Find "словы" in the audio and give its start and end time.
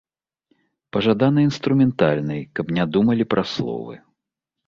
3.55-4.01